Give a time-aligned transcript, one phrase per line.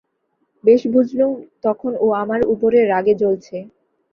[0.63, 1.31] বেশ বুঝলুম,
[1.63, 3.57] তখন ও আমার উপরে রাগে জ্বলছে।